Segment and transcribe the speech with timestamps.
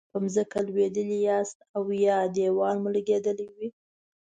[0.11, 3.67] په ځمکه لویدلي یاستئ او یا دیوال مو لګیدلی وي.